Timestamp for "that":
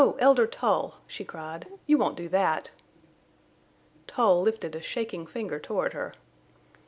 2.29-2.71